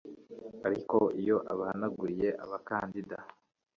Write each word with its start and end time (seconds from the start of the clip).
ariko 0.67 0.97
iyo 1.21 1.37
abahagarariye 1.53 2.29
abakandida 2.43 3.17